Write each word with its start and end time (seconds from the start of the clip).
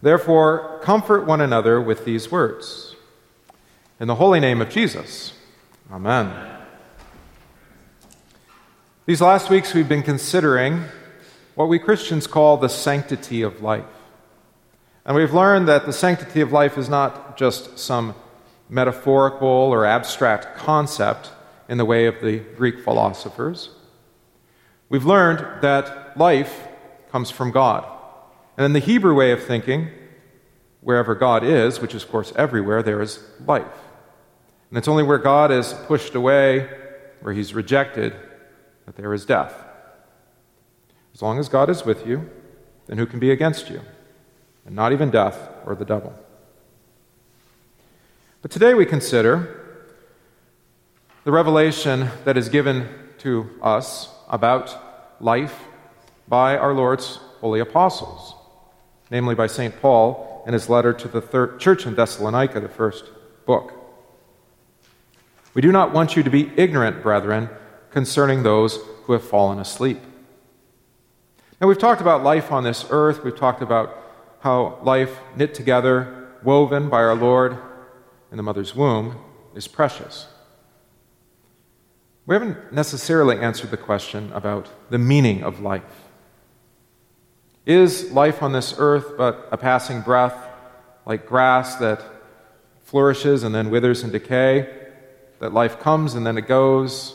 Therefore, 0.00 0.78
comfort 0.82 1.26
one 1.26 1.40
another 1.40 1.80
with 1.80 2.04
these 2.04 2.30
words. 2.30 2.94
In 3.98 4.06
the 4.06 4.14
holy 4.14 4.40
name 4.40 4.60
of 4.60 4.70
Jesus, 4.70 5.32
Amen. 5.90 6.30
These 9.06 9.22
last 9.22 9.48
weeks, 9.48 9.72
we've 9.72 9.88
been 9.88 10.02
considering 10.02 10.84
what 11.54 11.70
we 11.70 11.78
Christians 11.78 12.26
call 12.26 12.58
the 12.58 12.68
sanctity 12.68 13.40
of 13.40 13.62
life. 13.62 13.86
And 15.06 15.16
we've 15.16 15.32
learned 15.32 15.66
that 15.68 15.86
the 15.86 15.94
sanctity 15.94 16.42
of 16.42 16.52
life 16.52 16.76
is 16.76 16.90
not 16.90 17.38
just 17.38 17.78
some 17.78 18.14
metaphorical 18.68 19.48
or 19.48 19.86
abstract 19.86 20.58
concept 20.58 21.30
in 21.70 21.78
the 21.78 21.86
way 21.86 22.04
of 22.04 22.20
the 22.20 22.40
Greek 22.40 22.80
philosophers. 22.80 23.70
We've 24.90 25.06
learned 25.06 25.62
that 25.62 26.18
life 26.18 26.68
comes 27.10 27.30
from 27.30 27.50
God. 27.50 27.97
And 28.58 28.64
in 28.64 28.72
the 28.72 28.80
Hebrew 28.80 29.14
way 29.14 29.30
of 29.30 29.42
thinking, 29.42 29.88
wherever 30.80 31.14
God 31.14 31.44
is, 31.44 31.80
which 31.80 31.94
is, 31.94 32.02
of 32.02 32.10
course, 32.10 32.32
everywhere, 32.34 32.82
there 32.82 33.00
is 33.00 33.20
life. 33.46 33.64
And 34.68 34.76
it's 34.76 34.88
only 34.88 35.04
where 35.04 35.18
God 35.18 35.52
is 35.52 35.72
pushed 35.86 36.16
away, 36.16 36.68
where 37.20 37.32
he's 37.32 37.54
rejected, 37.54 38.16
that 38.84 38.96
there 38.96 39.14
is 39.14 39.24
death. 39.24 39.54
As 41.14 41.22
long 41.22 41.38
as 41.38 41.48
God 41.48 41.70
is 41.70 41.84
with 41.84 42.04
you, 42.04 42.28
then 42.88 42.98
who 42.98 43.06
can 43.06 43.20
be 43.20 43.30
against 43.30 43.70
you? 43.70 43.80
And 44.66 44.74
not 44.74 44.92
even 44.92 45.10
death 45.10 45.38
or 45.64 45.76
the 45.76 45.84
devil. 45.84 46.12
But 48.42 48.50
today 48.50 48.74
we 48.74 48.86
consider 48.86 49.84
the 51.22 51.30
revelation 51.30 52.10
that 52.24 52.36
is 52.36 52.48
given 52.48 52.88
to 53.18 53.50
us 53.62 54.08
about 54.28 55.20
life 55.20 55.60
by 56.26 56.56
our 56.56 56.74
Lord's 56.74 57.20
holy 57.40 57.60
apostles, 57.60 58.34
namely 59.10 59.34
by 59.34 59.46
St. 59.46 59.80
Paul 59.80 60.42
in 60.46 60.52
his 60.52 60.68
letter 60.68 60.92
to 60.92 61.08
the 61.08 61.56
church 61.58 61.86
in 61.86 61.94
Thessalonica, 61.94 62.60
the 62.60 62.68
first 62.68 63.04
book. 63.46 63.72
We 65.54 65.62
do 65.62 65.72
not 65.72 65.92
want 65.92 66.16
you 66.16 66.22
to 66.22 66.30
be 66.30 66.52
ignorant, 66.56 67.02
brethren, 67.02 67.48
concerning 67.90 68.42
those 68.42 68.78
who 69.04 69.12
have 69.12 69.26
fallen 69.26 69.58
asleep. 69.58 69.98
Now, 71.60 71.66
we've 71.66 71.78
talked 71.78 72.00
about 72.00 72.22
life 72.22 72.52
on 72.52 72.62
this 72.62 72.86
earth. 72.90 73.24
We've 73.24 73.36
talked 73.36 73.62
about 73.62 73.96
how 74.40 74.78
life 74.82 75.18
knit 75.34 75.54
together, 75.54 76.28
woven 76.44 76.88
by 76.88 76.98
our 76.98 77.16
Lord 77.16 77.58
in 78.30 78.36
the 78.36 78.42
mother's 78.42 78.74
womb, 78.74 79.16
is 79.54 79.66
precious. 79.66 80.28
We 82.26 82.34
haven't 82.34 82.72
necessarily 82.72 83.40
answered 83.40 83.70
the 83.70 83.76
question 83.76 84.30
about 84.32 84.68
the 84.90 84.98
meaning 84.98 85.42
of 85.42 85.60
life. 85.60 86.07
Is 87.68 88.10
life 88.12 88.42
on 88.42 88.52
this 88.52 88.74
earth 88.78 89.18
but 89.18 89.46
a 89.52 89.58
passing 89.58 90.00
breath, 90.00 90.34
like 91.04 91.26
grass 91.26 91.76
that 91.76 92.02
flourishes 92.80 93.42
and 93.42 93.54
then 93.54 93.68
withers 93.68 94.02
and 94.02 94.10
decay? 94.10 94.74
That 95.40 95.52
life 95.52 95.78
comes 95.78 96.14
and 96.14 96.26
then 96.26 96.38
it 96.38 96.48
goes, 96.48 97.14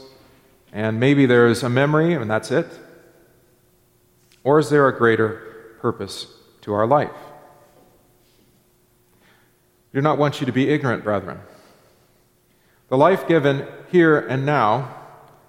and 0.72 1.00
maybe 1.00 1.26
there's 1.26 1.64
a 1.64 1.70
memory 1.70 2.14
and 2.14 2.30
that's 2.30 2.52
it? 2.52 2.68
Or 4.44 4.60
is 4.60 4.70
there 4.70 4.88
a 4.88 4.96
greater 4.96 5.76
purpose 5.82 6.28
to 6.62 6.74
our 6.74 6.86
life? 6.86 7.10
I 9.92 9.96
do 9.96 10.02
not 10.02 10.20
want 10.20 10.40
you 10.40 10.46
to 10.46 10.54
be 10.54 10.70
ignorant, 10.70 11.04
brethren. 11.04 11.40
The 12.90 12.98
life 12.98 13.28
given 13.28 13.66
here 13.92 14.20
and 14.20 14.46
now 14.46 14.96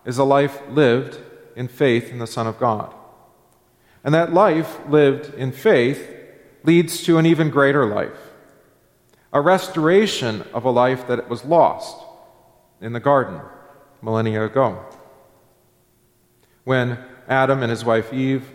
is 0.06 0.16
a 0.16 0.24
life 0.24 0.62
lived 0.70 1.18
in 1.56 1.68
faith 1.68 2.10
in 2.10 2.20
the 2.20 2.26
Son 2.26 2.46
of 2.46 2.58
God. 2.58 2.94
And 4.04 4.14
that 4.14 4.32
life 4.32 4.78
lived 4.88 5.34
in 5.34 5.50
faith 5.50 6.10
leads 6.62 7.02
to 7.04 7.18
an 7.18 7.26
even 7.26 7.50
greater 7.50 7.86
life 7.86 8.18
a 9.34 9.40
restoration 9.40 10.42
of 10.54 10.64
a 10.64 10.70
life 10.70 11.08
that 11.08 11.28
was 11.28 11.44
lost 11.44 11.98
in 12.80 12.92
the 12.92 13.00
garden 13.00 13.40
millennia 14.00 14.44
ago. 14.44 14.80
When 16.62 16.98
Adam 17.28 17.60
and 17.60 17.68
his 17.68 17.84
wife 17.84 18.12
Eve 18.12 18.48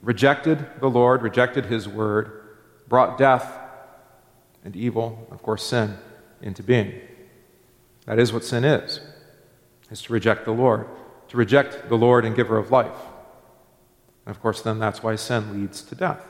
rejected 0.00 0.66
the 0.80 0.88
Lord, 0.88 1.20
rejected 1.20 1.66
his 1.66 1.86
word, 1.86 2.46
brought 2.88 3.18
death 3.18 3.58
and 4.64 4.74
evil, 4.74 5.28
of 5.30 5.42
course, 5.42 5.62
sin, 5.62 5.98
into 6.40 6.62
being. 6.62 6.94
That 8.06 8.18
is 8.18 8.32
what 8.32 8.42
sin 8.42 8.64
is, 8.64 9.00
is 9.90 10.00
to 10.02 10.14
reject 10.14 10.46
the 10.46 10.52
Lord, 10.52 10.86
to 11.28 11.36
reject 11.36 11.90
the 11.90 11.98
Lord 11.98 12.24
and 12.24 12.34
giver 12.34 12.56
of 12.56 12.70
life. 12.70 12.96
And 14.26 14.34
of 14.34 14.40
course, 14.40 14.62
then 14.62 14.78
that's 14.78 15.02
why 15.02 15.16
sin 15.16 15.52
leads 15.52 15.82
to 15.82 15.94
death. 15.94 16.24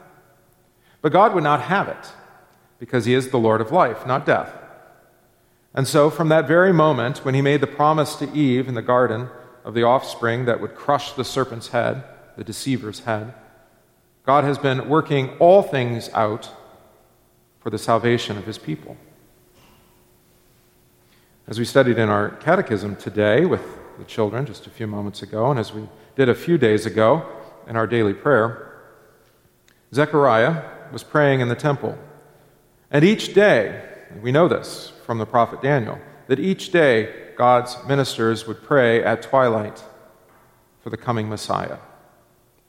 But 1.01 1.13
God 1.13 1.35
would 1.35 1.45
not 1.45 1.63
have 1.63 1.89
it, 1.89 2.13
because 2.79 3.05
He 3.05 3.15
is 3.15 3.29
the 3.29 3.39
Lord 3.39 3.61
of 3.61 3.73
life, 3.73 4.07
not 4.07 4.25
death. 4.25 4.53
And 5.75 5.87
so, 5.87 6.11
from 6.11 6.29
that 6.29 6.47
very 6.47 6.73
moment 6.73 7.25
when 7.25 7.35
He 7.35 7.43
made 7.43 7.61
the 7.61 7.67
promise 7.67 8.15
to 8.17 8.33
Eve 8.33 8.69
in 8.69 8.75
the 8.75 8.83
garden 8.83 9.29
of 9.65 9.75
the 9.75 9.83
offspring 9.83 10.45
that 10.47 10.61
would 10.61 10.75
crush 10.75 11.13
the 11.13 11.25
serpent's 11.25 11.69
head, 11.69 12.05
the 12.37 12.45
deceiver's 12.45 13.01
head, 13.01 13.35
God 14.25 14.45
has 14.45 14.59
been 14.59 14.89
working 14.89 15.31
all 15.39 15.63
things 15.63 16.09
out 16.15 16.51
for 17.61 17.71
the 17.71 17.79
salvation 17.79 18.39
of 18.39 18.45
his 18.45 18.59
people. 18.59 18.97
As 21.47 21.59
we 21.59 21.65
studied 21.65 21.99
in 21.99 22.09
our 22.09 22.31
catechism 22.31 22.97
today 22.97 23.45
with 23.45 23.63
the 23.99 24.05
children 24.05 24.47
just 24.47 24.67
a 24.67 24.71
few 24.71 24.87
moments 24.87 25.23
ago, 25.23 25.51
and 25.51 25.59
as 25.59 25.73
we 25.73 25.89
did 26.17 26.29
a 26.29 26.35
few 26.35 26.57
days 26.57 26.87
ago 26.87 27.27
in 27.67 27.77
our 27.77 27.87
daily 27.87 28.15
prayer, 28.15 28.69
Zechariah 29.95 30.65
was 30.93 31.03
praying 31.03 31.41
in 31.41 31.49
the 31.49 31.55
temple. 31.55 31.99
And 32.91 33.05
each 33.05 33.35
day, 33.35 33.83
we 34.21 34.33
know 34.33 34.49
this 34.49 34.93
from 35.07 35.19
the 35.19 35.27
prophet 35.27 35.63
Daniel, 35.63 35.99
that 36.29 36.39
each 36.39 36.71
day 36.71 37.33
God's 37.37 37.77
ministers 37.87 38.47
would 38.47 38.63
pray 38.63 39.03
at 39.03 39.23
twilight 39.23 39.83
for 40.81 40.91
the 40.91 40.97
coming 40.97 41.29
Messiah. 41.29 41.79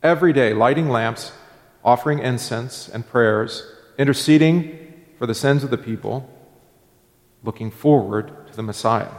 Every 0.01 0.33
day, 0.33 0.53
lighting 0.53 0.89
lamps, 0.89 1.31
offering 1.83 2.19
incense 2.19 2.89
and 2.89 3.07
prayers, 3.07 3.65
interceding 3.97 5.03
for 5.17 5.27
the 5.27 5.35
sins 5.35 5.63
of 5.63 5.69
the 5.69 5.77
people, 5.77 6.29
looking 7.43 7.71
forward 7.71 8.47
to 8.47 8.55
the 8.55 8.63
Messiah 8.63 9.11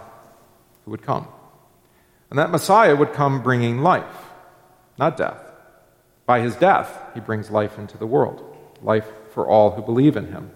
who 0.85 0.91
would 0.91 1.03
come. 1.03 1.29
And 2.31 2.39
that 2.39 2.51
Messiah 2.51 2.97
would 2.97 3.12
come 3.12 3.43
bringing 3.43 3.79
life, 3.79 4.31
not 4.99 5.17
death. 5.17 5.41
By 6.27 6.41
his 6.41 6.57
death, 6.57 6.99
he 7.15 7.21
brings 7.21 7.51
life 7.51 7.79
into 7.79 7.99
the 7.99 8.07
world, 8.07 8.57
life 8.83 9.07
for 9.33 9.49
all 9.49 9.73
who 9.73 9.83
believe 9.83 10.17
in 10.17 10.29
him. 10.29 10.51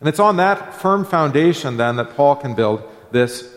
And 0.00 0.08
it's 0.08 0.18
on 0.18 0.36
that 0.36 0.74
firm 0.74 1.04
foundation, 1.04 1.76
then, 1.76 1.96
that 1.96 2.16
Paul 2.16 2.36
can 2.36 2.54
build 2.54 2.82
this 3.12 3.54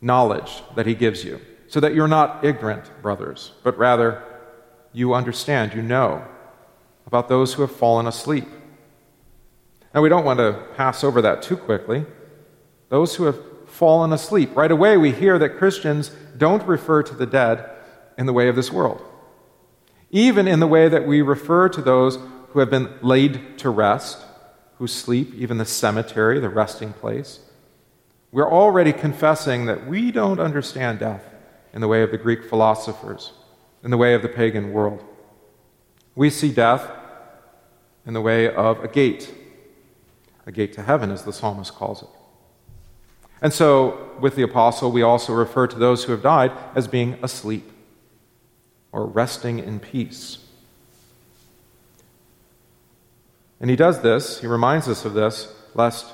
knowledge 0.00 0.62
that 0.74 0.86
he 0.86 0.94
gives 0.94 1.24
you, 1.24 1.40
so 1.68 1.80
that 1.80 1.94
you're 1.94 2.08
not 2.08 2.44
ignorant, 2.44 2.84
brothers, 3.02 3.52
but 3.62 3.76
rather 3.78 4.22
you 4.92 5.14
understand, 5.14 5.74
you 5.74 5.82
know 5.82 6.24
about 7.06 7.28
those 7.28 7.54
who 7.54 7.62
have 7.62 7.74
fallen 7.74 8.06
asleep 8.06 8.46
now, 9.96 10.02
we 10.02 10.10
don't 10.10 10.26
want 10.26 10.40
to 10.40 10.62
pass 10.76 11.02
over 11.02 11.22
that 11.22 11.40
too 11.40 11.56
quickly. 11.56 12.04
Those 12.90 13.16
who 13.16 13.24
have 13.24 13.38
fallen 13.66 14.12
asleep. 14.12 14.54
Right 14.54 14.70
away, 14.70 14.98
we 14.98 15.10
hear 15.10 15.38
that 15.38 15.56
Christians 15.56 16.10
don't 16.36 16.62
refer 16.66 17.02
to 17.02 17.14
the 17.14 17.24
dead 17.24 17.66
in 18.18 18.26
the 18.26 18.34
way 18.34 18.48
of 18.48 18.56
this 18.56 18.70
world, 18.70 19.02
even 20.10 20.46
in 20.46 20.60
the 20.60 20.66
way 20.66 20.88
that 20.88 21.06
we 21.06 21.22
refer 21.22 21.68
to 21.68 21.82
those 21.82 22.18
who 22.50 22.60
have 22.60 22.70
been 22.70 22.92
laid 23.02 23.58
to 23.58 23.70
rest, 23.70 24.24
who 24.78 24.86
sleep, 24.86 25.34
even 25.34 25.58
the 25.58 25.64
cemetery, 25.64 26.38
the 26.38 26.48
resting 26.48 26.92
place. 26.92 27.40
We're 28.32 28.50
already 28.50 28.92
confessing 28.92 29.66
that 29.66 29.86
we 29.86 30.10
don't 30.10 30.40
understand 30.40 30.98
death 30.98 31.24
in 31.72 31.80
the 31.80 31.88
way 31.88 32.02
of 32.02 32.10
the 32.10 32.18
Greek 32.18 32.44
philosophers, 32.44 33.32
in 33.82 33.90
the 33.90 33.96
way 33.96 34.14
of 34.14 34.22
the 34.22 34.28
pagan 34.28 34.72
world. 34.72 35.04
We 36.14 36.30
see 36.30 36.52
death 36.52 36.90
in 38.06 38.14
the 38.14 38.20
way 38.20 38.52
of 38.52 38.82
a 38.82 38.88
gate 38.88 39.32
a 40.46 40.52
gate 40.52 40.72
to 40.74 40.82
heaven, 40.82 41.10
as 41.10 41.24
the 41.24 41.32
psalmist 41.32 41.74
calls 41.74 42.02
it. 42.02 42.08
And 43.42 43.52
so, 43.52 44.12
with 44.20 44.36
the 44.36 44.42
apostle, 44.42 44.90
we 44.90 45.02
also 45.02 45.32
refer 45.32 45.66
to 45.66 45.76
those 45.76 46.04
who 46.04 46.12
have 46.12 46.22
died 46.22 46.52
as 46.74 46.88
being 46.88 47.18
asleep 47.22 47.70
or 48.92 49.06
resting 49.06 49.58
in 49.58 49.80
peace. 49.80 50.38
And 53.60 53.70
he 53.70 53.76
does 53.76 54.02
this, 54.02 54.40
he 54.40 54.46
reminds 54.46 54.88
us 54.88 55.04
of 55.04 55.14
this, 55.14 55.52
lest 55.74 56.12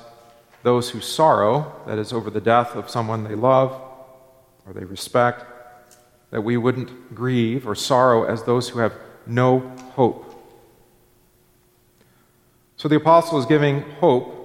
those 0.63 0.89
who 0.91 1.01
sorrow, 1.01 1.73
that 1.85 1.97
is, 1.97 2.13
over 2.13 2.29
the 2.29 2.41
death 2.41 2.75
of 2.75 2.89
someone 2.89 3.23
they 3.23 3.35
love 3.35 3.79
or 4.65 4.73
they 4.73 4.85
respect, 4.85 5.45
that 6.31 6.41
we 6.41 6.57
wouldn't 6.57 7.13
grieve 7.13 7.67
or 7.67 7.75
sorrow 7.75 8.23
as 8.23 8.43
those 8.43 8.69
who 8.69 8.79
have 8.79 8.93
no 9.27 9.59
hope. 9.93 10.29
So 12.77 12.87
the 12.87 12.95
apostle 12.95 13.39
is 13.39 13.45
giving 13.45 13.81
hope 13.99 14.39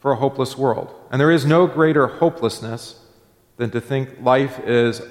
for 0.00 0.12
a 0.12 0.16
hopeless 0.16 0.56
world. 0.56 0.94
And 1.10 1.20
there 1.20 1.30
is 1.30 1.44
no 1.44 1.66
greater 1.66 2.06
hopelessness 2.06 3.00
than 3.56 3.70
to 3.72 3.80
think 3.80 4.20
life 4.20 4.58
is 4.60 5.02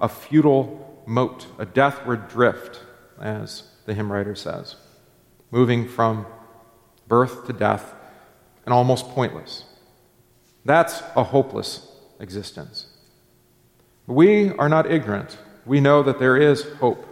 a 0.00 0.08
futile 0.08 0.93
mote, 1.06 1.46
a 1.58 1.66
deathward 1.66 2.28
drift, 2.28 2.82
as 3.20 3.64
the 3.86 3.94
hymn 3.94 4.10
writer 4.10 4.34
says. 4.34 4.76
moving 5.50 5.86
from 5.86 6.26
birth 7.06 7.46
to 7.46 7.52
death, 7.52 7.94
and 8.64 8.72
almost 8.72 9.08
pointless. 9.10 9.64
That's 10.64 11.02
a 11.14 11.22
hopeless 11.24 11.86
existence. 12.18 12.86
We 14.06 14.50
are 14.50 14.68
not 14.68 14.90
ignorant. 14.90 15.38
We 15.66 15.80
know 15.80 16.02
that 16.02 16.18
there 16.18 16.36
is 16.36 16.64
hope. 16.80 17.06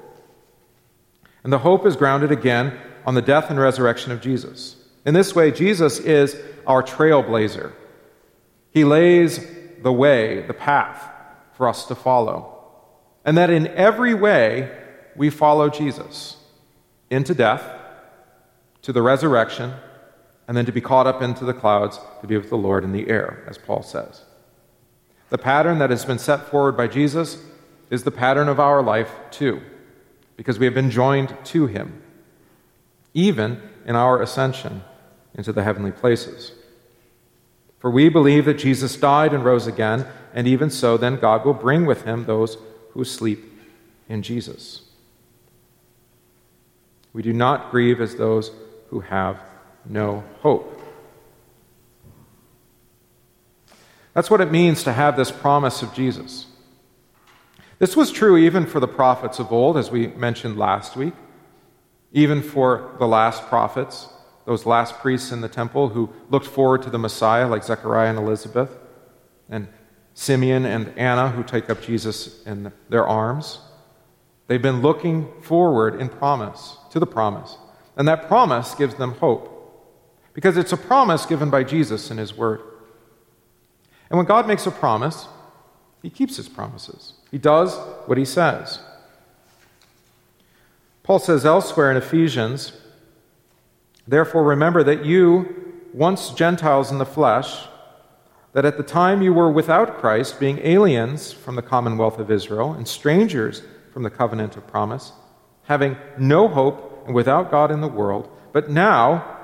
And 1.45 1.53
the 1.53 1.59
hope 1.59 1.87
is 1.87 1.97
grounded 1.97 2.33
again 2.33 2.79
on 3.07 3.15
the 3.15 3.23
death 3.23 3.51
and 3.51 3.59
resurrection 3.59 4.13
of 4.13 4.21
Jesus. 4.21 4.77
In 5.05 5.15
this 5.15 5.35
way, 5.35 5.51
Jesus 5.51 5.99
is 5.99 6.37
our 6.67 6.83
trailblazer. 6.83 7.73
He 8.71 8.85
lays 8.85 9.45
the 9.83 9.93
way, 9.93 10.47
the 10.47 10.55
path 10.55 11.03
for 11.55 11.69
us 11.69 11.85
to 11.87 11.95
follow. 11.95 12.52
And 13.25 13.39
that 13.39 13.51
in 13.51 13.69
every 13.69 14.15
way, 14.15 14.71
we 15.15 15.31
follow 15.31 15.69
Jesus 15.69 16.37
into 17.11 17.35
death, 17.35 17.63
to 18.83 18.93
the 18.93 19.03
resurrection, 19.03 19.75
and 20.49 20.57
then 20.57 20.67
to 20.67 20.73
be 20.73 20.81
caught 20.81 21.07
up 21.07 21.23
into 21.23 21.45
the 21.45 21.55
clouds 21.55 22.01
to 22.21 22.27
be 22.27 22.37
with 22.37 22.51
the 22.51 22.57
Lord 22.57 22.85
in 22.85 22.93
the 22.93 23.09
air, 23.09 23.45
as 23.47 23.59
Paul 23.59 23.83
says. 23.83 24.23
The 25.31 25.39
pattern 25.39 25.79
that 25.79 25.91
has 25.91 26.05
been 26.05 26.19
set 26.19 26.49
forward 26.49 26.77
by 26.77 26.89
Jesus 26.89 27.39
is 27.91 28.03
the 28.03 28.11
pattern 28.11 28.49
of 28.49 28.59
our 28.59 28.83
life, 28.83 29.11
too, 29.31 29.63
because 30.37 30.59
we 30.59 30.67
have 30.67 30.75
been 30.75 30.91
joined 30.91 31.37
to 31.45 31.67
him, 31.67 32.03
even 33.15 33.63
in 33.87 33.95
our 33.95 34.21
ascension 34.21 34.83
into 35.35 35.53
the 35.53 35.63
heavenly 35.63 35.93
places. 35.93 36.53
For 37.79 37.91
we 37.91 38.09
believe 38.09 38.45
that 38.45 38.59
Jesus 38.59 38.97
died 38.97 39.33
and 39.33 39.45
rose 39.45 39.67
again, 39.67 40.07
and 40.35 40.47
even 40.47 40.71
so, 40.71 40.97
then 40.97 41.17
God 41.17 41.45
will 41.45 41.55
bring 41.55 41.85
with 41.87 42.05
him 42.05 42.25
those 42.25 42.57
who 42.93 43.05
sleep 43.05 43.45
in 44.09 44.23
Jesus. 44.23 44.83
We 47.13 47.23
do 47.23 47.33
not 47.33 47.71
grieve 47.71 48.01
as 48.01 48.17
those 48.17 48.51
who 48.89 49.01
have 49.01 49.41
no 49.87 50.25
hope. 50.41 50.81
That's 54.15 54.31
what 54.31 54.41
it 54.41 54.51
means 54.51 54.85
to 54.85 54.93
have 54.93 55.17
this 55.17 55.31
promise 55.31 55.83
of 55.83 55.95
Jesus. 55.95 56.47
This 57.79 57.97
was 57.97 58.11
true 58.11 58.37
even 58.37 58.67
for 58.67 58.79
the 58.79 58.89
prophets 58.89 59.39
of 59.39 59.51
old, 59.51 59.77
as 59.77 59.91
we 59.91 60.09
mentioned 60.09 60.59
last 60.59 60.97
week, 60.97 61.15
even 62.13 62.43
for 62.43 62.95
the 62.99 63.09
last 63.09 63.47
prophets, 63.47 64.09
those 64.45 64.67
last 64.67 64.99
priests 64.99 65.33
in 65.33 65.41
the 65.41 65.49
temple 65.49 65.89
who 65.89 66.11
looked 66.31 66.47
forward 66.47 66.83
to 66.83 66.91
the 66.91 66.99
Messiah, 66.99 67.49
like 67.49 67.65
Zechariah 67.65 68.11
and 68.11 68.19
Elizabeth, 68.19 68.77
and 69.49 69.67
Simeon 70.15 70.65
and 70.65 70.93
Anna, 70.99 71.31
who 71.31 71.43
take 71.43 71.71
up 71.71 71.83
Jesus 71.83 72.43
in 72.45 72.73
their 72.89 73.07
arms. 73.07 73.61
They've 74.47 74.61
been 74.61 74.83
looking 74.83 75.29
forward 75.41 76.01
in 76.01 76.09
promise 76.09 76.77
to 76.91 77.01
the 77.01 77.07
promise. 77.07 77.57
And 77.97 78.07
that 78.09 78.29
promise 78.29 78.75
gives 78.75 78.95
them 78.95 79.13
hope 79.13 79.49
because 80.35 80.57
it's 80.57 80.73
a 80.73 80.77
promise 80.77 81.27
given 81.27 81.51
by 81.51 81.65
Jesus 81.65 82.11
in 82.11 82.19
His 82.19 82.37
Word. 82.37 82.61
And 84.11 84.17
when 84.17 84.27
God 84.27 84.47
makes 84.47 84.67
a 84.67 84.71
promise, 84.71 85.27
He 86.03 86.11
keeps 86.11 86.37
His 86.37 86.49
promises, 86.49 87.15
He 87.31 87.39
does 87.39 87.77
what 88.07 88.19
He 88.19 88.25
says. 88.25 88.81
Paul 91.03 91.19
says 91.19 91.45
elsewhere 91.45 91.91
in 91.91 91.97
Ephesians, 91.97 92.73
Therefore, 94.07 94.43
remember 94.43 94.83
that 94.83 95.05
you, 95.05 95.81
once 95.93 96.31
Gentiles 96.31 96.91
in 96.91 96.99
the 96.99 97.07
flesh, 97.07 97.67
that 98.53 98.65
at 98.65 98.77
the 98.77 98.83
time 98.83 99.23
you 99.23 99.33
were 99.33 99.51
without 99.51 99.99
Christ, 99.99 100.39
being 100.39 100.59
aliens 100.59 101.33
from 101.33 101.57
the 101.57 101.63
commonwealth 101.63 102.19
of 102.19 102.31
Israel 102.31 102.73
and 102.73 102.87
strangers 102.87 103.63
from 103.93 104.03
the 104.03 104.11
covenant 104.11 104.57
of 104.57 104.67
promise, 104.67 105.13
having 105.65 105.97
no 106.19 106.49
hope 106.49 107.05
and 107.07 107.15
without 107.15 107.51
God 107.51 107.71
in 107.71 107.81
the 107.81 107.89
world, 107.89 108.29
but 108.53 108.71
now, 108.71 109.39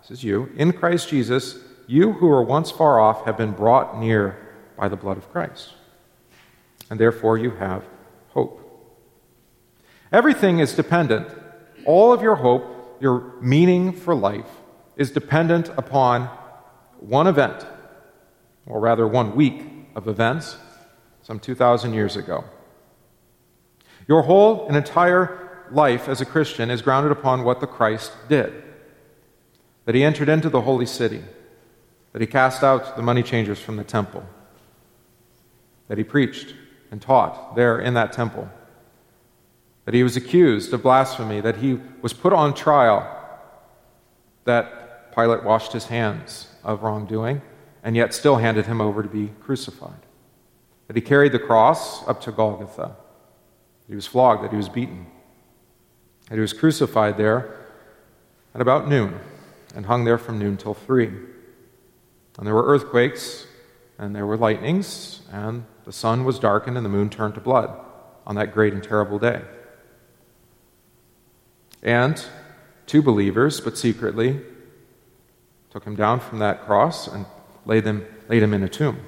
this 0.00 0.10
is 0.10 0.24
you, 0.24 0.50
in 0.56 0.72
Christ 0.72 1.08
Jesus, 1.08 1.58
you 1.86 2.12
who 2.12 2.26
were 2.26 2.42
once 2.42 2.70
far 2.70 2.98
off 2.98 3.24
have 3.26 3.36
been 3.36 3.52
brought 3.52 3.98
near 3.98 4.38
by 4.76 4.88
the 4.88 4.96
blood 4.96 5.18
of 5.18 5.30
Christ. 5.30 5.74
And 6.90 6.98
therefore 6.98 7.36
you 7.36 7.50
have 7.52 7.84
hope. 8.30 8.62
Everything 10.12 10.60
is 10.60 10.74
dependent. 10.74 11.28
All 11.84 12.12
of 12.12 12.22
your 12.22 12.36
hope, 12.36 12.98
your 13.00 13.34
meaning 13.40 13.92
for 13.92 14.14
life, 14.14 14.48
is 14.96 15.10
dependent 15.10 15.68
upon 15.76 16.28
one 17.00 17.26
event 17.26 17.66
or 18.66 18.80
rather 18.80 19.06
one 19.06 19.34
week 19.34 19.62
of 19.94 20.08
events, 20.08 20.56
some 21.22 21.38
2,000 21.38 21.94
years 21.94 22.16
ago. 22.16 22.44
Your 24.06 24.22
whole 24.22 24.66
and 24.68 24.76
entire 24.76 25.64
life 25.70 26.08
as 26.08 26.20
a 26.20 26.26
Christian 26.26 26.70
is 26.70 26.82
grounded 26.82 27.12
upon 27.12 27.44
what 27.44 27.60
the 27.60 27.66
Christ 27.66 28.12
did. 28.28 28.62
That 29.84 29.94
he 29.94 30.04
entered 30.04 30.28
into 30.28 30.48
the 30.48 30.60
holy 30.60 30.86
city, 30.86 31.22
that 32.12 32.20
he 32.20 32.26
cast 32.26 32.62
out 32.62 32.96
the 32.96 33.02
money 33.02 33.22
changers 33.22 33.60
from 33.60 33.76
the 33.76 33.84
temple, 33.84 34.24
that 35.88 35.98
he 35.98 36.04
preached 36.04 36.54
and 36.90 37.00
taught 37.00 37.56
there 37.56 37.78
in 37.78 37.94
that 37.94 38.12
temple, 38.12 38.48
that 39.84 39.94
he 39.94 40.02
was 40.02 40.16
accused 40.16 40.72
of 40.72 40.82
blasphemy, 40.82 41.40
that 41.40 41.56
he 41.56 41.80
was 42.02 42.12
put 42.12 42.32
on 42.32 42.54
trial, 42.54 43.12
that 44.44 45.14
Pilate 45.14 45.44
washed 45.44 45.72
his 45.72 45.86
hands 45.86 46.48
of 46.62 46.82
wrongdoing 46.82 47.40
and 47.86 47.94
yet 47.94 48.12
still 48.12 48.38
handed 48.38 48.66
him 48.66 48.80
over 48.80 49.00
to 49.00 49.08
be 49.08 49.30
crucified. 49.40 50.00
That 50.88 50.96
he 50.96 51.00
carried 51.00 51.30
the 51.30 51.38
cross 51.38 52.06
up 52.08 52.20
to 52.22 52.32
Golgotha, 52.32 52.96
that 52.96 53.86
he 53.86 53.94
was 53.94 54.08
flogged, 54.08 54.42
that 54.42 54.50
he 54.50 54.56
was 54.56 54.68
beaten, 54.68 55.06
that 56.28 56.34
he 56.34 56.40
was 56.40 56.52
crucified 56.52 57.16
there 57.16 57.56
at 58.56 58.60
about 58.60 58.88
noon 58.88 59.20
and 59.72 59.86
hung 59.86 60.04
there 60.04 60.18
from 60.18 60.36
noon 60.36 60.56
till 60.56 60.74
three. 60.74 61.06
And 61.06 62.44
there 62.44 62.54
were 62.54 62.66
earthquakes, 62.66 63.46
and 63.98 64.16
there 64.16 64.26
were 64.26 64.36
lightnings, 64.36 65.22
and 65.30 65.64
the 65.84 65.92
sun 65.92 66.24
was 66.24 66.40
darkened, 66.40 66.76
and 66.76 66.84
the 66.84 66.90
moon 66.90 67.08
turned 67.08 67.34
to 67.34 67.40
blood 67.40 67.70
on 68.26 68.34
that 68.34 68.52
great 68.52 68.72
and 68.72 68.82
terrible 68.82 69.20
day. 69.20 69.42
And 71.84 72.20
two 72.86 73.00
believers, 73.00 73.60
but 73.60 73.78
secretly, 73.78 74.40
took 75.70 75.84
him 75.84 75.94
down 75.94 76.18
from 76.18 76.40
that 76.40 76.62
cross 76.62 77.06
and 77.06 77.26
laid, 77.66 77.84
them, 77.84 78.06
laid 78.28 78.42
him 78.42 78.54
in 78.54 78.62
a 78.62 78.68
tomb. 78.68 78.98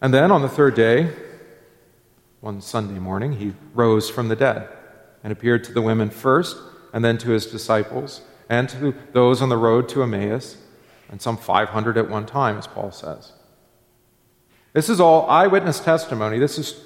And 0.00 0.12
then 0.12 0.30
on 0.30 0.42
the 0.42 0.48
third 0.48 0.74
day, 0.74 1.10
one 2.40 2.60
Sunday 2.60 2.98
morning, 2.98 3.32
he 3.34 3.54
rose 3.74 4.10
from 4.10 4.28
the 4.28 4.36
dead 4.36 4.68
and 5.24 5.32
appeared 5.32 5.64
to 5.64 5.72
the 5.72 5.82
women 5.82 6.10
first, 6.10 6.56
and 6.92 7.04
then 7.04 7.18
to 7.18 7.30
his 7.30 7.46
disciples, 7.46 8.20
and 8.48 8.68
to 8.68 8.94
those 9.12 9.42
on 9.42 9.48
the 9.48 9.56
road 9.56 9.88
to 9.88 10.02
Emmaus, 10.02 10.56
and 11.10 11.20
some 11.20 11.36
500 11.36 11.96
at 11.96 12.08
one 12.08 12.26
time, 12.26 12.58
as 12.58 12.66
Paul 12.66 12.92
says. 12.92 13.32
This 14.72 14.88
is 14.88 15.00
all 15.00 15.28
eyewitness 15.28 15.80
testimony. 15.80 16.38
This 16.38 16.58
is 16.58 16.84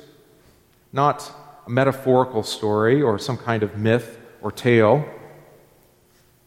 not 0.93 1.31
a 1.67 1.71
metaphorical 1.71 2.43
story 2.43 3.03
or 3.03 3.19
some 3.19 3.37
kind 3.37 3.63
of 3.63 3.77
myth 3.77 4.19
or 4.41 4.51
tale, 4.51 5.05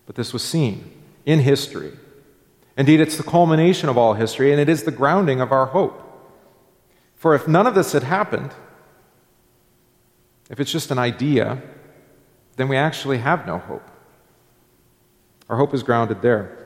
but 0.06 0.16
this 0.16 0.34
was 0.34 0.44
seen 0.44 0.92
in 1.26 1.40
history 1.40 1.94
Indeed, 2.78 3.00
it's 3.00 3.18
the 3.18 3.24
culmination 3.24 3.90
of 3.90 3.98
all 3.98 4.14
history, 4.14 4.52
and 4.52 4.60
it 4.60 4.68
is 4.68 4.84
the 4.84 4.92
grounding 4.92 5.40
of 5.40 5.52
our 5.52 5.68
hope. 5.68 6.02
For 7.16 7.34
if 7.34 7.48
none 7.48 7.68
of 7.68 7.76
this 7.76 7.94
had 7.94 8.04
happened, 8.04 8.52
if 10.50 10.60
it's 10.60 10.72
just 10.72 10.92
an 10.92 11.00
idea, 11.00 11.62
then 12.58 12.68
we 12.68 12.76
actually 12.76 13.20
have 13.20 13.48
no 13.48 13.58
hope. 13.58 13.90
Our 15.50 15.58
hope 15.58 15.74
is 15.74 15.84
grounded 15.84 16.22
there. 16.22 16.66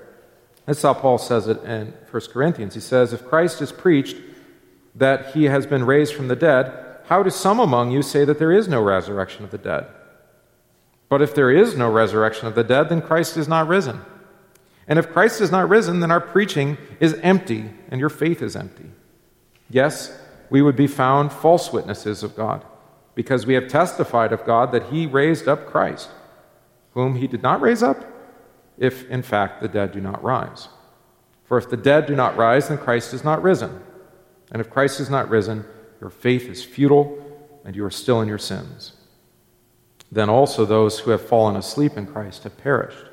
That's 0.65 0.81
how 0.81 0.93
Paul 0.93 1.17
says 1.17 1.47
it 1.47 1.63
in 1.63 1.93
1 2.11 2.21
Corinthians. 2.31 2.73
He 2.73 2.79
says, 2.79 3.13
If 3.13 3.27
Christ 3.27 3.61
is 3.61 3.71
preached 3.71 4.17
that 4.95 5.33
he 5.33 5.45
has 5.45 5.65
been 5.65 5.85
raised 5.85 6.13
from 6.13 6.27
the 6.27 6.35
dead, 6.35 6.73
how 7.05 7.23
do 7.23 7.29
some 7.29 7.59
among 7.59 7.91
you 7.91 8.01
say 8.01 8.25
that 8.25 8.37
there 8.37 8.51
is 8.51 8.67
no 8.67 8.81
resurrection 8.81 9.43
of 9.43 9.51
the 9.51 9.57
dead? 9.57 9.87
But 11.07 11.21
if 11.23 11.33
there 11.33 11.49
is 11.49 11.75
no 11.75 11.91
resurrection 11.91 12.47
of 12.47 12.55
the 12.55 12.63
dead, 12.63 12.89
then 12.89 13.01
Christ 13.01 13.35
is 13.35 13.47
not 13.47 13.67
risen. 13.67 14.01
And 14.89 14.99
if 14.99 15.13
Christ 15.13 15.39
is 15.39 15.51
not 15.51 15.69
risen, 15.69 15.99
then 15.99 16.11
our 16.11 16.19
preaching 16.19 16.77
is 16.99 17.13
empty 17.21 17.69
and 17.89 18.01
your 18.01 18.09
faith 18.09 18.41
is 18.41 18.55
empty. 18.55 18.89
Yes, 19.69 20.19
we 20.49 20.63
would 20.63 20.75
be 20.75 20.87
found 20.87 21.31
false 21.31 21.71
witnesses 21.71 22.23
of 22.23 22.35
God, 22.35 22.65
because 23.13 23.45
we 23.45 23.53
have 23.53 23.67
testified 23.67 24.33
of 24.33 24.45
God 24.45 24.71
that 24.71 24.87
he 24.87 25.05
raised 25.05 25.47
up 25.47 25.67
Christ, 25.67 26.09
whom 26.93 27.15
he 27.15 27.27
did 27.27 27.43
not 27.43 27.61
raise 27.61 27.83
up, 27.83 28.03
if 28.79 29.07
in 29.09 29.21
fact 29.21 29.61
the 29.61 29.67
dead 29.67 29.91
do 29.91 30.01
not 30.01 30.23
rise. 30.23 30.69
For 31.45 31.59
if 31.59 31.69
the 31.69 31.77
dead 31.77 32.07
do 32.07 32.15
not 32.15 32.35
rise, 32.35 32.69
then 32.69 32.79
Christ 32.79 33.13
is 33.13 33.23
not 33.23 33.43
risen. 33.43 33.81
And 34.51 34.59
if 34.59 34.71
Christ 34.71 34.99
is 34.99 35.09
not 35.09 35.29
risen, 35.29 35.65
your 36.01 36.09
faith 36.09 36.47
is 36.47 36.63
futile 36.63 37.23
and 37.63 37.75
you 37.75 37.85
are 37.85 37.91
still 37.91 38.21
in 38.21 38.27
your 38.27 38.39
sins. 38.39 38.93
Then 40.11 40.29
also 40.29 40.65
those 40.65 40.99
who 40.99 41.11
have 41.11 41.27
fallen 41.27 41.55
asleep 41.55 41.95
in 41.95 42.07
Christ 42.07 42.43
have 42.43 42.57
perished. 42.57 43.05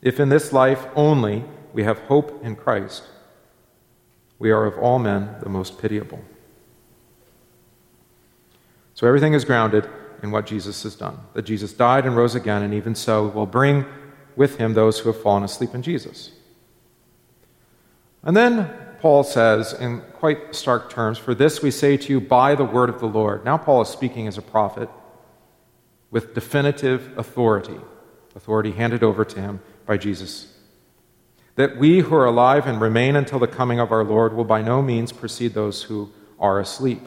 If 0.00 0.20
in 0.20 0.28
this 0.28 0.52
life 0.52 0.86
only 0.94 1.44
we 1.72 1.84
have 1.84 1.98
hope 2.00 2.44
in 2.44 2.56
Christ, 2.56 3.04
we 4.38 4.50
are 4.50 4.64
of 4.64 4.78
all 4.78 4.98
men 4.98 5.36
the 5.42 5.48
most 5.48 5.78
pitiable. 5.78 6.20
So 8.94 9.06
everything 9.06 9.34
is 9.34 9.44
grounded 9.44 9.88
in 10.22 10.30
what 10.30 10.46
Jesus 10.46 10.82
has 10.82 10.94
done. 10.94 11.18
That 11.34 11.42
Jesus 11.42 11.72
died 11.72 12.06
and 12.06 12.16
rose 12.16 12.34
again, 12.34 12.62
and 12.62 12.74
even 12.74 12.94
so 12.94 13.28
will 13.28 13.46
bring 13.46 13.84
with 14.36 14.56
him 14.58 14.74
those 14.74 14.98
who 14.98 15.12
have 15.12 15.20
fallen 15.22 15.42
asleep 15.42 15.74
in 15.74 15.82
Jesus. 15.82 16.32
And 18.22 18.36
then 18.36 18.70
Paul 19.00 19.22
says, 19.22 19.72
in 19.72 20.00
quite 20.14 20.54
stark 20.54 20.90
terms, 20.90 21.18
For 21.18 21.34
this 21.34 21.62
we 21.62 21.70
say 21.70 21.96
to 21.96 22.12
you 22.12 22.20
by 22.20 22.54
the 22.54 22.64
word 22.64 22.88
of 22.88 22.98
the 22.98 23.06
Lord. 23.06 23.44
Now, 23.44 23.56
Paul 23.56 23.82
is 23.82 23.88
speaking 23.88 24.26
as 24.26 24.38
a 24.38 24.42
prophet 24.42 24.88
with 26.10 26.34
definitive 26.34 27.16
authority, 27.16 27.78
authority 28.34 28.72
handed 28.72 29.02
over 29.02 29.24
to 29.24 29.40
him 29.40 29.60
by 29.88 29.96
Jesus. 29.96 30.54
That 31.56 31.78
we 31.78 32.00
who 32.00 32.14
are 32.14 32.26
alive 32.26 32.66
and 32.68 32.80
remain 32.80 33.16
until 33.16 33.40
the 33.40 33.48
coming 33.48 33.80
of 33.80 33.90
our 33.90 34.04
Lord 34.04 34.34
will 34.34 34.44
by 34.44 34.62
no 34.62 34.80
means 34.80 35.10
precede 35.10 35.54
those 35.54 35.84
who 35.84 36.12
are 36.38 36.60
asleep. 36.60 37.00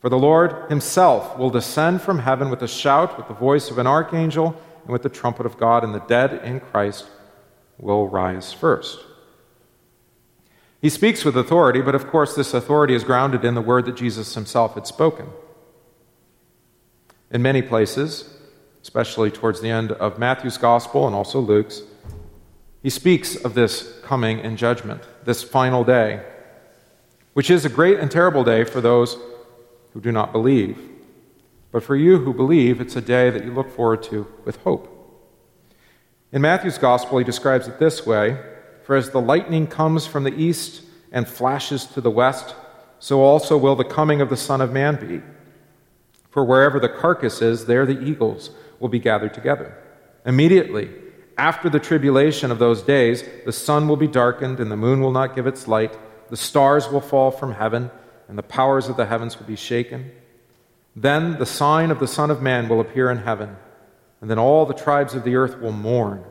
For 0.00 0.08
the 0.08 0.18
Lord 0.18 0.70
himself 0.70 1.36
will 1.36 1.50
descend 1.50 2.02
from 2.02 2.20
heaven 2.20 2.50
with 2.50 2.62
a 2.62 2.68
shout, 2.68 3.16
with 3.16 3.26
the 3.26 3.34
voice 3.34 3.70
of 3.70 3.78
an 3.78 3.86
archangel, 3.86 4.60
and 4.82 4.92
with 4.92 5.02
the 5.02 5.08
trumpet 5.08 5.46
of 5.46 5.58
God, 5.58 5.82
and 5.82 5.94
the 5.94 6.00
dead 6.00 6.44
in 6.44 6.60
Christ 6.60 7.06
will 7.78 8.08
rise 8.08 8.52
first. 8.52 9.00
He 10.80 10.88
speaks 10.88 11.24
with 11.24 11.36
authority, 11.36 11.80
but 11.80 11.94
of 11.94 12.06
course, 12.06 12.34
this 12.34 12.54
authority 12.54 12.94
is 12.94 13.04
grounded 13.04 13.44
in 13.44 13.54
the 13.54 13.60
word 13.60 13.86
that 13.86 13.96
Jesus 13.96 14.34
himself 14.34 14.74
had 14.74 14.86
spoken. 14.86 15.26
In 17.30 17.42
many 17.42 17.62
places, 17.62 18.39
especially 18.82 19.30
towards 19.30 19.60
the 19.60 19.70
end 19.70 19.92
of 19.92 20.18
Matthew's 20.18 20.58
gospel 20.58 21.06
and 21.06 21.14
also 21.14 21.40
Luke's, 21.40 21.82
he 22.82 22.90
speaks 22.90 23.36
of 23.36 23.54
this 23.54 24.00
coming 24.02 24.38
in 24.38 24.56
judgment, 24.56 25.02
this 25.24 25.42
final 25.42 25.84
day, 25.84 26.24
which 27.34 27.50
is 27.50 27.64
a 27.64 27.68
great 27.68 27.98
and 27.98 28.10
terrible 28.10 28.42
day 28.42 28.64
for 28.64 28.80
those 28.80 29.18
who 29.92 30.00
do 30.00 30.10
not 30.10 30.32
believe. 30.32 30.78
But 31.72 31.82
for 31.82 31.94
you 31.94 32.18
who 32.18 32.32
believe, 32.32 32.80
it's 32.80 32.96
a 32.96 33.00
day 33.00 33.30
that 33.30 33.44
you 33.44 33.52
look 33.52 33.70
forward 33.70 34.02
to 34.04 34.26
with 34.44 34.56
hope. 34.62 34.96
In 36.32 36.42
Matthew's 36.42 36.78
gospel, 36.78 37.18
he 37.18 37.24
describes 37.24 37.68
it 37.68 37.78
this 37.78 38.06
way 38.06 38.38
for 38.82 38.96
as 38.96 39.10
the 39.10 39.20
lightning 39.20 39.66
comes 39.66 40.06
from 40.06 40.24
the 40.24 40.34
east 40.34 40.82
and 41.12 41.28
flashes 41.28 41.84
to 41.86 42.00
the 42.00 42.10
west, 42.10 42.54
so 42.98 43.20
also 43.20 43.56
will 43.56 43.76
the 43.76 43.84
coming 43.84 44.20
of 44.20 44.30
the 44.30 44.36
Son 44.36 44.60
of 44.60 44.72
Man 44.72 44.96
be. 44.96 45.22
For 46.30 46.44
wherever 46.44 46.80
the 46.80 46.88
carcass 46.88 47.42
is, 47.42 47.66
there 47.66 47.86
the 47.86 48.00
eagles 48.00 48.50
will 48.80 48.88
be 48.88 48.98
gathered 48.98 49.32
together. 49.32 49.76
Immediately, 50.26 50.90
after 51.38 51.70
the 51.70 51.78
tribulation 51.78 52.50
of 52.50 52.58
those 52.58 52.82
days, 52.82 53.22
the 53.44 53.52
sun 53.52 53.86
will 53.86 53.96
be 53.96 54.08
darkened, 54.08 54.58
and 54.58 54.70
the 54.70 54.76
moon 54.76 55.00
will 55.00 55.12
not 55.12 55.36
give 55.36 55.46
its 55.46 55.68
light, 55.68 55.96
the 56.28 56.36
stars 56.36 56.88
will 56.88 57.00
fall 57.00 57.30
from 57.30 57.52
heaven, 57.52 57.90
and 58.28 58.36
the 58.36 58.42
powers 58.42 58.88
of 58.88 58.96
the 58.96 59.06
heavens 59.06 59.38
will 59.38 59.46
be 59.46 59.56
shaken. 59.56 60.10
Then 60.94 61.38
the 61.38 61.46
sign 61.46 61.90
of 61.90 61.98
the 62.00 62.08
Son 62.08 62.30
of 62.30 62.42
Man 62.42 62.68
will 62.68 62.80
appear 62.80 63.10
in 63.10 63.18
heaven, 63.18 63.56
and 64.20 64.28
then 64.28 64.38
all 64.38 64.66
the 64.66 64.74
tribes 64.74 65.14
of 65.14 65.24
the 65.24 65.36
earth 65.36 65.60
will 65.60 65.72
mourn, 65.72 66.24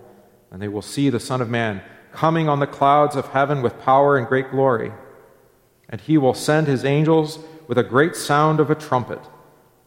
and 0.52 0.62
they 0.62 0.68
will 0.68 0.82
see 0.82 1.10
the 1.10 1.20
Son 1.20 1.42
of 1.42 1.50
Man 1.50 1.82
coming 2.12 2.50
on 2.50 2.60
the 2.60 2.68
clouds 2.68 3.16
of 3.16 3.30
heaven 3.30 3.62
with 3.62 3.80
power 3.80 4.18
and 4.18 4.28
great 4.28 4.52
glory. 4.52 4.92
And 5.90 6.02
he 6.02 6.18
will 6.18 6.34
send 6.34 6.68
his 6.68 6.86
angels 6.86 7.40
with 7.68 7.78
a 7.78 7.84
great 7.84 8.16
sound 8.16 8.60
of 8.60 8.70
a 8.70 8.76
trumpet, 8.76 9.20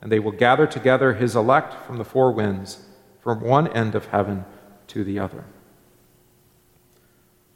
and 0.03 0.11
they 0.11 0.19
will 0.19 0.33
gather 0.33 0.67
together 0.67 1.15
his 1.15 1.37
elect 1.37 1.87
from 1.87 1.97
the 1.97 2.05
four 2.05 2.33
winds, 2.33 2.85
from 3.21 3.41
one 3.41 3.69
end 3.69 3.95
of 3.95 4.07
heaven 4.07 4.45
to 4.89 5.05
the 5.05 5.19
other. 5.19 5.45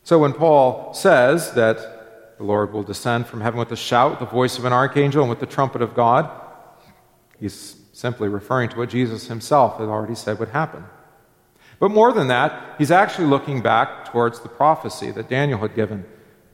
So 0.04 0.20
when 0.20 0.32
Paul 0.32 0.94
says 0.94 1.52
that 1.54 2.38
the 2.38 2.44
Lord 2.44 2.72
will 2.72 2.84
descend 2.84 3.26
from 3.26 3.40
heaven 3.40 3.58
with 3.58 3.72
a 3.72 3.76
shout, 3.76 4.20
the 4.20 4.26
voice 4.26 4.56
of 4.58 4.64
an 4.64 4.72
archangel, 4.72 5.22
and 5.22 5.30
with 5.30 5.40
the 5.40 5.46
trumpet 5.46 5.82
of 5.82 5.94
God, 5.94 6.30
he's 7.40 7.76
simply 7.92 8.28
referring 8.28 8.68
to 8.68 8.76
what 8.76 8.90
Jesus 8.90 9.26
himself 9.26 9.78
had 9.78 9.88
already 9.88 10.14
said 10.14 10.38
would 10.38 10.50
happen. 10.50 10.84
But 11.80 11.90
more 11.90 12.12
than 12.12 12.28
that, 12.28 12.76
he's 12.78 12.92
actually 12.92 13.26
looking 13.26 13.60
back 13.60 14.04
towards 14.12 14.40
the 14.40 14.48
prophecy 14.48 15.10
that 15.10 15.28
Daniel 15.28 15.58
had 15.58 15.74
given 15.74 16.04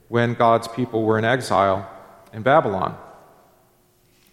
when 0.07 0.33
God's 0.33 0.67
people 0.67 1.03
were 1.03 1.19
in 1.19 1.25
exile 1.25 1.87
in 2.33 2.41
Babylon. 2.41 2.97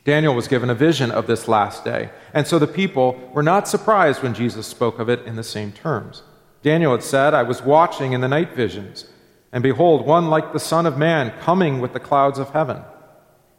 Daniel 0.05 0.35
was 0.35 0.49
given 0.49 0.71
a 0.71 0.75
vision 0.75 1.11
of 1.11 1.27
this 1.27 1.47
last 1.47 1.85
day, 1.85 2.11
and 2.33 2.47
so 2.47 2.59
the 2.59 2.67
people 2.67 3.31
were 3.35 3.43
not 3.43 3.69
surprised 3.69 4.23
when 4.23 4.35
Jesus 4.35 4.67
spoke 4.67 4.99
of 4.99 5.09
it 5.09 5.25
in 5.27 5.37
the 5.37 5.45
same 5.45 5.73
terms. 5.73 6.23
Daniel 6.63 6.93
had 6.93 7.03
said, 7.03 7.35
I 7.35 7.43
was 7.43 7.63
watching 7.63 8.13
in 8.13 8.21
the 8.21 8.29
night 8.29 8.55
visions, 8.55 9.07
and 9.53 9.63
behold, 9.63 10.07
one 10.07 10.29
like 10.29 10.53
the 10.53 10.59
Son 10.61 10.87
of 10.87 10.97
Man 10.97 11.33
coming 11.41 11.81
with 11.81 11.93
the 11.93 12.01
clouds 12.01 12.39
of 12.39 12.51
heaven. 12.51 12.83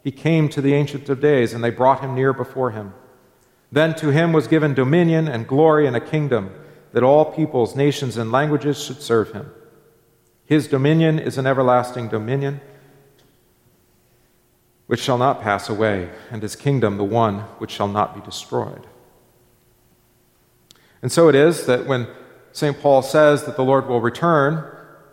He 0.02 0.10
came 0.10 0.48
to 0.48 0.60
the 0.60 0.74
Ancient 0.74 1.08
of 1.08 1.20
Days, 1.20 1.52
and 1.52 1.62
they 1.62 1.70
brought 1.70 2.00
him 2.00 2.14
near 2.14 2.32
before 2.32 2.72
him. 2.72 2.92
Then 3.70 3.94
to 3.96 4.08
him 4.08 4.32
was 4.32 4.48
given 4.48 4.74
dominion 4.74 5.28
and 5.28 5.46
glory 5.46 5.86
and 5.86 5.96
a 5.96 6.00
kingdom 6.00 6.50
that 6.92 7.02
all 7.02 7.32
peoples, 7.32 7.76
nations, 7.76 8.16
and 8.16 8.32
languages 8.32 8.82
should 8.82 9.00
serve 9.00 9.32
him. 9.32 9.50
His 10.44 10.68
dominion 10.68 11.18
is 11.18 11.38
an 11.38 11.46
everlasting 11.46 12.08
dominion 12.08 12.60
which 14.86 15.00
shall 15.00 15.18
not 15.18 15.40
pass 15.40 15.68
away, 15.68 16.10
and 16.30 16.42
his 16.42 16.56
kingdom 16.56 16.96
the 16.96 17.04
one 17.04 17.38
which 17.58 17.70
shall 17.70 17.88
not 17.88 18.14
be 18.14 18.20
destroyed. 18.20 18.86
And 21.00 21.10
so 21.10 21.28
it 21.28 21.34
is 21.34 21.66
that 21.66 21.86
when 21.86 22.06
St. 22.52 22.78
Paul 22.80 23.02
says 23.02 23.44
that 23.44 23.56
the 23.56 23.64
Lord 23.64 23.88
will 23.88 24.00
return 24.00 24.64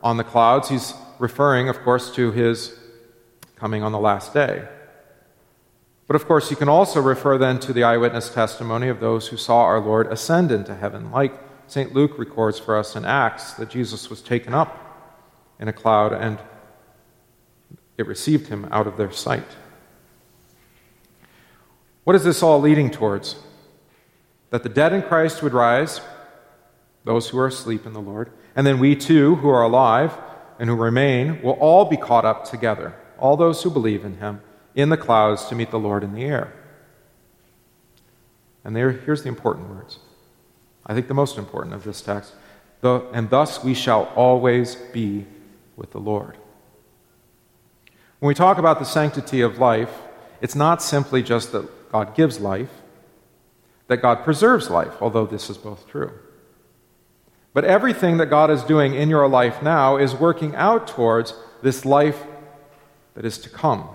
on 0.04 0.18
the 0.18 0.24
clouds, 0.24 0.70
he's 0.70 0.94
referring, 1.18 1.70
of 1.70 1.82
course, 1.82 2.14
to 2.16 2.32
his 2.32 2.78
coming 3.56 3.84
on 3.84 3.92
the 3.92 4.00
last 4.00 4.34
day. 4.34 4.68
But 6.08 6.16
of 6.16 6.26
course, 6.26 6.50
you 6.50 6.58
can 6.58 6.70
also 6.70 7.02
refer 7.02 7.38
then 7.38 7.60
to 7.60 7.74
the 7.74 7.84
eyewitness 7.84 8.34
testimony 8.34 8.88
of 8.88 9.00
those 9.00 9.28
who 9.28 9.38
saw 9.38 9.62
our 9.62 9.80
Lord 9.80 10.08
ascend 10.08 10.52
into 10.52 10.74
heaven, 10.74 11.12
like 11.12 11.34
St. 11.68 11.94
Luke 11.94 12.18
records 12.18 12.58
for 12.58 12.78
us 12.78 12.96
in 12.96 13.06
Acts 13.06 13.54
that 13.54 13.70
Jesus 13.70 14.10
was 14.10 14.22
taken 14.22 14.54
up 14.54 14.76
in 15.60 15.68
a 15.68 15.74
cloud 15.74 16.14
and 16.14 16.40
it 18.00 18.08
received 18.08 18.48
him 18.48 18.65
out 18.72 18.88
of 18.88 18.96
their 18.96 19.12
sight. 19.12 19.58
What 22.06 22.15
is 22.15 22.24
this 22.24 22.41
all 22.41 22.60
leading 22.60 22.89
towards? 22.89 23.36
That 24.51 24.63
the 24.63 24.70
dead 24.70 24.94
in 24.94 25.03
Christ 25.03 25.44
would 25.44 25.53
rise, 25.53 26.00
those 27.03 27.29
who 27.29 27.38
are 27.38 27.48
asleep 27.48 27.86
in 27.86 27.91
the 27.91 28.01
Lord, 28.01 28.32
and 28.56 28.65
then 28.65 28.79
we 28.79 28.96
too, 28.96 29.36
who 29.36 29.50
are 29.50 29.62
alive 29.62 30.18
and 30.58 30.70
who 30.70 30.75
remain, 30.75 31.41
will 31.41 31.53
all 31.53 31.86
be 31.86 31.98
caught 31.98 32.24
up 32.24 32.46
together, 32.46 32.96
all 33.18 33.36
those 33.36 33.62
who 33.62 33.70
believe 33.70 34.06
in 34.06 34.18
him, 34.18 34.41
in 34.75 34.88
the 34.88 34.98
clouds 34.98 35.46
to 35.48 35.56
meet 35.56 35.70
the 35.70 35.77
Lord 35.77 36.03
in 36.03 36.13
the 36.13 36.24
air. 36.24 36.53
And 38.63 38.75
there, 38.75 38.91
here's 38.91 39.24
the 39.24 39.29
important 39.29 39.70
words 39.70 40.00
I 40.86 40.94
think 40.94 41.10
the 41.10 41.13
most 41.13 41.38
important 41.38 41.75
of 41.75 41.84
this 41.84 42.01
text. 42.01 42.34
The, 42.79 43.06
and 43.12 43.29
thus 43.29 43.62
we 43.62 43.74
shall 43.74 44.06
always 44.15 44.75
be 44.75 45.25
with 45.75 45.91
the 45.91 46.00
Lord. 46.00 46.38
When 48.20 48.28
we 48.28 48.36
talk 48.36 48.58
about 48.58 48.80
the 48.80 48.86
sanctity 48.86 49.42
of 49.42 49.60
life, 49.60 49.92
it's 50.42 50.56
not 50.56 50.82
simply 50.82 51.24
just 51.24 51.52
that 51.52 51.92
God 51.92 52.16
gives 52.16 52.40
life, 52.40 52.70
that 53.88 54.02
God 54.02 54.24
preserves 54.24 54.70
life, 54.70 54.94
although 55.02 55.26
this 55.26 55.50
is 55.50 55.58
both 55.58 55.88
true. 55.88 56.12
But 57.54 57.66
everything 57.66 58.18
that 58.18 58.28
God 58.28 58.52
is 58.52 58.64
doing 58.64 58.94
in 58.94 59.10
your 59.10 59.28
life 59.28 59.64
now 59.64 59.98
is 59.98 60.14
working 60.14 60.56
out 60.56 60.88
towards 60.88 61.34
this 61.64 61.86
life 61.86 62.24
that 63.16 63.26
is 63.26 63.38
to 63.40 63.50
come. 63.50 63.90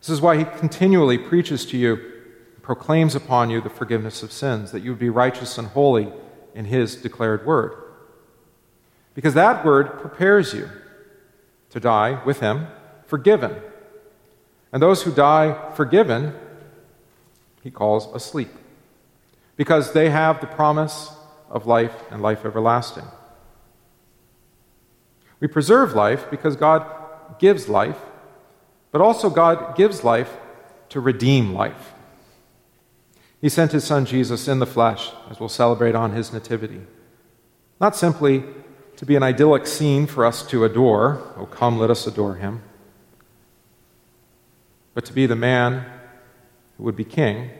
This 0.00 0.10
is 0.10 0.20
why 0.20 0.36
He 0.36 0.44
continually 0.44 1.18
preaches 1.18 1.64
to 1.66 1.76
you 1.76 2.12
proclaims 2.62 3.14
upon 3.14 3.50
you 3.50 3.60
the 3.60 3.68
forgiveness 3.68 4.22
of 4.22 4.32
sins, 4.32 4.72
that 4.72 4.82
you 4.82 4.90
would 4.90 4.98
be 4.98 5.10
righteous 5.10 5.58
and 5.58 5.68
holy 5.68 6.12
in 6.54 6.64
His 6.64 6.96
declared 6.96 7.44
word. 7.44 7.74
Because 9.14 9.34
that 9.34 9.64
word 9.64 10.00
prepares 10.00 10.54
you 10.54 10.68
to 11.70 11.80
die 11.80 12.22
with 12.24 12.40
Him, 12.40 12.68
forgiven. 13.12 13.54
And 14.72 14.82
those 14.82 15.02
who 15.02 15.12
die 15.12 15.70
forgiven, 15.74 16.32
He 17.62 17.70
calls 17.70 18.06
asleep, 18.14 18.48
because 19.54 19.92
they 19.92 20.08
have 20.08 20.40
the 20.40 20.46
promise 20.46 21.12
of 21.50 21.66
life 21.66 21.94
and 22.10 22.22
life 22.22 22.46
everlasting. 22.46 23.04
We 25.40 25.46
preserve 25.46 25.92
life 25.92 26.30
because 26.30 26.56
God 26.56 26.86
gives 27.38 27.68
life, 27.68 28.00
but 28.92 29.02
also 29.02 29.28
God 29.28 29.76
gives 29.76 30.02
life 30.02 30.32
to 30.88 30.98
redeem 30.98 31.52
life. 31.52 31.92
He 33.42 33.50
sent 33.50 33.72
his 33.72 33.84
son 33.84 34.06
Jesus 34.06 34.48
in 34.48 34.58
the 34.58 34.72
flesh, 34.76 35.10
as 35.30 35.38
we'll 35.38 35.50
celebrate 35.50 35.94
on 35.94 36.12
his 36.12 36.32
nativity. 36.32 36.80
Not 37.78 37.94
simply 37.94 38.44
to 38.96 39.04
be 39.04 39.16
an 39.16 39.22
idyllic 39.22 39.66
scene 39.66 40.06
for 40.06 40.24
us 40.24 40.42
to 40.46 40.64
adore, 40.64 41.20
oh, 41.36 41.44
come, 41.44 41.78
let 41.78 41.90
us 41.90 42.06
adore 42.06 42.36
him, 42.36 42.62
but 44.94 45.04
to 45.06 45.12
be 45.12 45.26
the 45.26 45.36
man 45.36 45.84
who 46.76 46.84
would 46.84 46.96
be 46.96 47.04
king, 47.04 47.50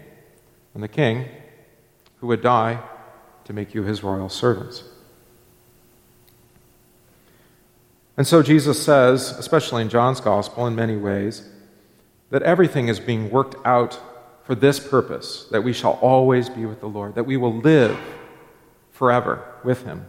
and 0.74 0.82
the 0.82 0.88
king 0.88 1.26
who 2.20 2.26
would 2.26 2.42
die 2.42 2.80
to 3.44 3.52
make 3.52 3.74
you 3.74 3.82
his 3.82 4.02
royal 4.02 4.28
servants. 4.28 4.84
And 8.16 8.26
so 8.26 8.42
Jesus 8.42 8.82
says, 8.82 9.30
especially 9.38 9.82
in 9.82 9.88
John's 9.88 10.20
gospel 10.20 10.66
in 10.66 10.74
many 10.74 10.96
ways, 10.96 11.48
that 12.30 12.42
everything 12.42 12.88
is 12.88 13.00
being 13.00 13.30
worked 13.30 13.56
out 13.64 13.98
for 14.44 14.54
this 14.54 14.78
purpose, 14.80 15.46
that 15.50 15.62
we 15.62 15.72
shall 15.72 15.98
always 16.02 16.48
be 16.48 16.66
with 16.66 16.80
the 16.80 16.88
Lord, 16.88 17.14
that 17.14 17.24
we 17.24 17.36
will 17.36 17.54
live 17.54 17.98
forever 18.90 19.44
with 19.64 19.84
him. 19.84 20.06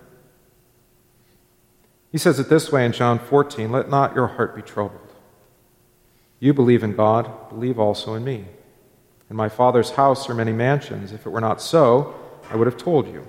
He 2.12 2.18
says 2.18 2.40
it 2.40 2.50
this 2.50 2.72
way 2.72 2.86
in 2.86 2.92
John 2.92 3.20
14 3.20 3.72
Let 3.72 3.90
not 3.90 4.16
your 4.16 4.28
heart 4.28 4.56
be 4.56 4.62
troubled. 4.62 5.13
You 6.44 6.54
believe 6.54 6.84
in 6.84 6.94
God, 6.94 7.48
believe 7.48 7.80
also 7.80 8.16
in 8.16 8.26
me. 8.26 8.44
In 9.30 9.36
my 9.38 9.48
Father's 9.48 9.92
house 9.92 10.30
are 10.30 10.34
many 10.34 10.52
mansions. 10.52 11.14
If 11.14 11.26
it 11.26 11.30
were 11.30 11.40
not 11.40 11.62
so, 11.62 12.14
I 12.52 12.58
would 12.58 12.68
have 12.68 12.76
told 12.76 13.08
you. 13.08 13.26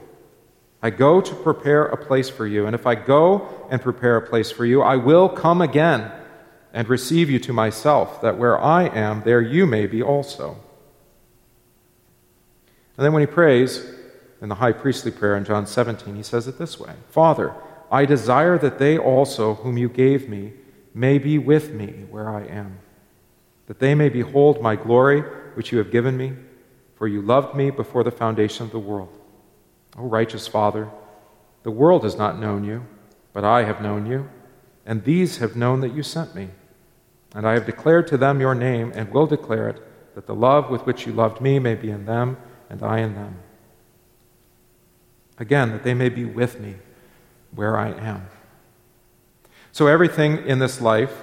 I 0.83 0.90
go 0.90 1.21
to 1.21 1.35
prepare 1.37 1.85
a 1.85 1.97
place 1.97 2.28
for 2.28 2.44
you, 2.44 2.66
and 2.66 2.75
if 2.75 2.88
I 2.88 2.97
go 2.97 3.68
and 3.71 3.80
prepare 3.80 4.16
a 4.16 4.28
place 4.28 4.50
for 4.50 4.66
you, 4.66 4.83
I 4.83 4.97
will 4.97 5.28
come 5.28 5.62
again 5.62 6.11
and 6.73 6.88
receive 6.88 7.30
you 7.30 7.38
to 7.38 7.52
myself, 7.52 8.21
that 8.21 8.37
where 8.37 8.61
I 8.61 8.87
am, 8.88 9.23
there 9.23 9.40
you 9.40 9.64
may 9.64 9.87
be 9.87 10.02
also. 10.02 10.56
And 12.97 13.06
then 13.06 13.12
when 13.12 13.23
he 13.23 13.28
prays 13.28 13.94
in 14.42 14.49
the 14.49 14.56
high 14.56 14.73
priestly 14.73 15.12
prayer 15.12 15.37
in 15.37 15.44
John 15.44 15.68
17, 15.68 16.16
he 16.16 16.25
says 16.25 16.49
it 16.49 16.59
this 16.59 16.80
way 16.80 16.94
Father, 17.11 17.54
I 17.92 18.06
desire 18.06 18.59
that 18.59 18.80
they 18.80 18.99
also, 18.99 19.54
whom 19.54 19.78
you 19.78 19.88
gave 19.88 20.28
me, 20.28 20.54
may 20.92 21.18
be 21.18 21.38
with 21.38 21.73
me 21.73 22.06
where 22.11 22.28
I 22.28 22.47
am, 22.47 22.80
that 23.66 23.78
they 23.78 23.94
may 23.94 24.09
behold 24.09 24.61
my 24.61 24.76
glory 24.76 25.21
which 25.54 25.73
you 25.73 25.78
have 25.78 25.90
given 25.90 26.16
me, 26.16 26.33
for 26.97 27.09
you 27.09 27.23
loved 27.23 27.54
me 27.56 27.71
before 27.71 28.04
the 28.04 28.11
foundation 28.11 28.64
of 28.66 28.73
the 28.73 28.78
world. 28.78 29.18
O 29.97 30.06
righteous 30.06 30.47
Father, 30.47 30.88
the 31.62 31.71
world 31.71 32.04
has 32.04 32.16
not 32.16 32.38
known 32.38 32.64
you, 32.64 32.87
but 33.33 33.44
I 33.44 33.64
have 33.64 33.80
known 33.80 34.06
you, 34.06 34.28
and 34.85 35.04
these 35.04 35.38
have 35.38 35.56
known 35.56 35.80
that 35.80 35.94
you 35.94 36.02
sent 36.02 36.35
me. 36.35 36.50
And 37.35 37.47
I 37.47 37.54
have 37.54 37.66
declared 37.66 38.06
to 38.09 38.16
them 38.16 38.40
your 38.40 38.54
name, 38.54 38.92
and 38.94 39.11
will 39.11 39.26
declare 39.26 39.68
it, 39.68 39.83
that 40.14 40.26
the 40.26 40.35
love 40.35 40.71
with 40.71 40.87
which 40.87 41.06
you 41.06 41.12
loved 41.12 41.40
me 41.40 41.59
may 41.59 41.75
be 41.75 41.90
in 41.90 42.06
them, 42.06 42.37
and 42.71 42.83
I 42.83 43.00
in 43.00 43.14
them. 43.14 43.38
Again, 45.38 45.73
that 45.73 45.83
they 45.83 45.94
may 45.94 46.09
be 46.09 46.25
with 46.25 46.61
me 46.61 46.76
where 47.52 47.76
I 47.76 47.88
am. 47.90 48.28
So 49.73 49.88
everything 49.88 50.47
in 50.47 50.61
this 50.61 50.80
life, 50.80 51.23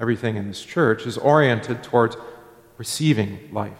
everything 0.00 0.36
in 0.36 0.48
this 0.48 0.62
church, 0.62 1.06
is 1.06 1.18
oriented 1.18 1.82
towards 1.82 2.16
receiving 2.76 3.48
life. 3.52 3.72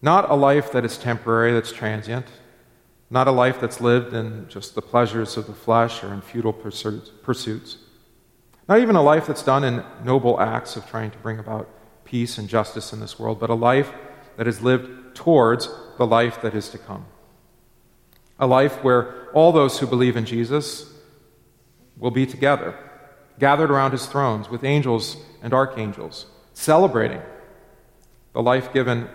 Not 0.00 0.30
a 0.30 0.34
life 0.34 0.72
that 0.72 0.84
is 0.84 0.98
temporary, 0.98 1.52
that's 1.52 1.72
transient. 1.72 2.26
Not 3.08 3.28
a 3.28 3.32
life 3.32 3.60
that's 3.60 3.80
lived 3.80 4.14
in 4.14 4.48
just 4.48 4.74
the 4.74 4.82
pleasures 4.82 5.36
of 5.36 5.46
the 5.46 5.52
flesh 5.52 6.02
or 6.02 6.12
in 6.12 6.22
futile 6.22 6.52
pursuits. 6.52 7.76
Not 8.68 8.80
even 8.80 8.96
a 8.96 9.02
life 9.02 9.26
that's 9.26 9.42
done 9.42 9.64
in 9.64 9.84
noble 10.02 10.40
acts 10.40 10.76
of 10.76 10.88
trying 10.88 11.10
to 11.10 11.18
bring 11.18 11.38
about 11.38 11.68
peace 12.04 12.38
and 12.38 12.48
justice 12.48 12.92
in 12.92 13.00
this 13.00 13.18
world, 13.18 13.38
but 13.38 13.50
a 13.50 13.54
life 13.54 13.92
that 14.36 14.48
is 14.48 14.62
lived 14.62 15.14
towards 15.14 15.68
the 15.98 16.06
life 16.06 16.40
that 16.42 16.54
is 16.54 16.70
to 16.70 16.78
come. 16.78 17.04
A 18.38 18.46
life 18.46 18.82
where 18.82 19.30
all 19.32 19.52
those 19.52 19.78
who 19.78 19.86
believe 19.86 20.16
in 20.16 20.24
Jesus 20.24 20.90
will 21.98 22.10
be 22.10 22.26
together, 22.26 22.74
gathered 23.38 23.70
around 23.70 23.92
his 23.92 24.06
thrones 24.06 24.48
with 24.48 24.64
angels 24.64 25.16
and 25.42 25.52
archangels, 25.52 26.26
celebrating 26.54 27.22
the 28.32 28.42
life 28.42 28.72
given 28.72 29.08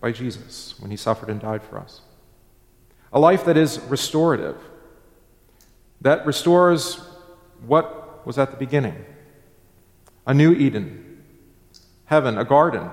by 0.00 0.12
Jesus 0.12 0.78
when 0.78 0.90
he 0.90 0.96
suffered 0.96 1.30
and 1.30 1.40
died 1.40 1.62
for 1.62 1.78
us. 1.78 2.00
A 3.12 3.18
life 3.18 3.44
that 3.44 3.56
is 3.56 3.78
restorative, 3.80 4.56
that 6.00 6.26
restores 6.26 7.00
what 7.66 8.26
was 8.26 8.38
at 8.38 8.50
the 8.50 8.56
beginning 8.56 9.04
a 10.26 10.32
new 10.32 10.52
Eden, 10.52 11.22
heaven, 12.06 12.38
a 12.38 12.44
garden 12.44 12.90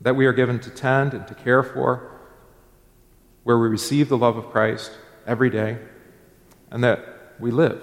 that 0.00 0.16
we 0.16 0.26
are 0.26 0.32
given 0.32 0.58
to 0.58 0.70
tend 0.70 1.14
and 1.14 1.26
to 1.28 1.34
care 1.34 1.62
for, 1.62 2.20
where 3.44 3.58
we 3.58 3.68
receive 3.68 4.08
the 4.08 4.18
love 4.18 4.36
of 4.36 4.50
Christ 4.50 4.92
every 5.26 5.50
day, 5.50 5.78
and 6.70 6.82
that 6.82 7.34
we 7.38 7.50
live. 7.50 7.82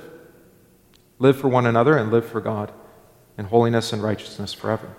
Live 1.19 1.37
for 1.37 1.47
one 1.47 1.65
another 1.65 1.97
and 1.97 2.11
live 2.11 2.27
for 2.27 2.41
God 2.41 2.71
in 3.37 3.45
holiness 3.45 3.93
and 3.93 4.03
righteousness 4.03 4.53
forever. 4.53 4.95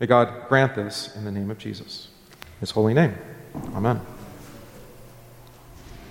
May 0.00 0.06
God 0.06 0.48
grant 0.48 0.74
this 0.74 1.14
in 1.16 1.24
the 1.24 1.30
name 1.30 1.50
of 1.50 1.58
Jesus, 1.58 2.08
his 2.60 2.70
holy 2.70 2.94
name. 2.94 3.14
Amen. 3.74 4.00